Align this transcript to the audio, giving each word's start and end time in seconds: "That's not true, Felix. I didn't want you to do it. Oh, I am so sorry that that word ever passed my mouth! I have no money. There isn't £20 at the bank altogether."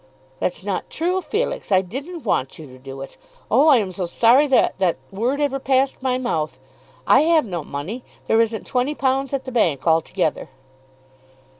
"That's 0.39 0.63
not 0.63 0.89
true, 0.89 1.21
Felix. 1.21 1.71
I 1.71 1.81
didn't 1.81 2.23
want 2.23 2.57
you 2.57 2.65
to 2.65 2.79
do 2.79 3.01
it. 3.01 3.17
Oh, 3.51 3.67
I 3.67 3.77
am 3.77 3.91
so 3.91 4.07
sorry 4.07 4.47
that 4.47 4.79
that 4.79 4.97
word 5.11 5.39
ever 5.39 5.59
passed 5.59 6.01
my 6.01 6.17
mouth! 6.17 6.57
I 7.05 7.21
have 7.21 7.45
no 7.45 7.63
money. 7.63 8.03
There 8.25 8.41
isn't 8.41 8.65
£20 8.67 9.31
at 9.31 9.45
the 9.45 9.51
bank 9.51 9.85
altogether." 9.85 10.49